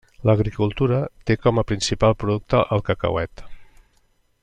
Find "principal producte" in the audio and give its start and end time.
1.73-2.63